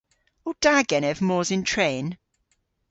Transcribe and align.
O 0.47 0.49
da 0.63 0.75
genev 0.89 1.17
mos 1.27 1.49
yn 1.55 1.63
tren? 1.71 2.07